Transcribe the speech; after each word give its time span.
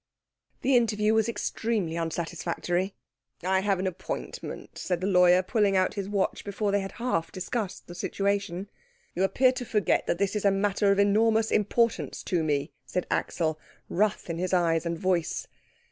The 0.63 0.75
interview 0.75 1.13
was 1.13 1.29
extremely 1.29 1.95
unsatisfactory. 1.95 2.95
"I 3.43 3.59
have 3.59 3.77
an 3.77 3.85
appointment," 3.85 4.79
said 4.79 4.99
the 4.99 5.05
lawyer, 5.05 5.43
pulling 5.43 5.77
out 5.77 5.93
his 5.93 6.09
watch 6.09 6.43
before 6.43 6.71
they 6.71 6.79
had 6.79 6.93
half 6.93 7.31
discussed 7.31 7.85
the 7.85 7.93
situation. 7.93 8.67
"You 9.13 9.21
appear 9.21 9.51
to 9.51 9.63
forget 9.63 10.07
that 10.07 10.17
this 10.17 10.35
is 10.35 10.43
a 10.43 10.49
matter 10.49 10.91
of 10.91 10.97
enormous 10.97 11.51
importance 11.51 12.23
to 12.23 12.43
me," 12.43 12.71
said 12.83 13.05
Axel, 13.11 13.59
wrath 13.89 14.27
in 14.27 14.39
his 14.39 14.53
eyes 14.55 14.87
and 14.87 14.97
voice. 14.97 15.45